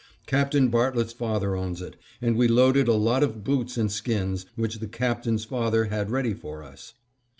[0.25, 4.79] Captain Bartlett's father owns it, and we loaded a lot of boots and skins, which
[4.79, 6.95] the Captain's father had ready for us.